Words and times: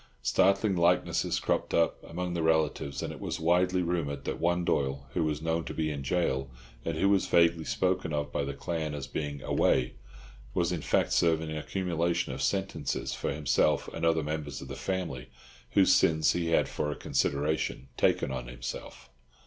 Startling 0.23 0.75
likenesses 0.75 1.39
cropped 1.39 1.75
up 1.75 2.03
among 2.03 2.33
the 2.33 2.41
relatives, 2.41 3.03
and 3.03 3.13
it 3.13 3.19
was 3.19 3.39
widely 3.39 3.83
rumoured 3.83 4.25
that 4.25 4.39
one 4.39 4.65
Doyle 4.65 5.05
who 5.13 5.23
was 5.23 5.43
known 5.43 5.63
to 5.65 5.75
be 5.75 5.91
in 5.91 6.01
jail, 6.01 6.49
and 6.83 6.97
who 6.97 7.07
was 7.07 7.27
vaguely 7.27 7.65
spoken 7.65 8.11
of 8.11 8.31
by 8.31 8.43
the 8.43 8.55
clan 8.55 8.95
as 8.95 9.05
being 9.05 9.43
"away," 9.43 9.93
was 10.55 10.71
in 10.71 10.81
fact 10.81 11.11
serving 11.13 11.51
an 11.51 11.57
accumulation 11.57 12.33
of 12.33 12.41
sentences 12.41 13.13
for 13.13 13.31
himself 13.31 13.87
and 13.93 14.03
other 14.03 14.23
members 14.23 14.59
of 14.59 14.69
the 14.69 14.75
family, 14.75 15.29
whose 15.73 15.93
sins 15.93 16.31
he 16.33 16.47
had 16.47 16.67
for 16.67 16.89
a 16.89 16.95
consideration 16.95 17.87
taken 17.95 18.31
on 18.31 18.47
himself. 18.47 19.11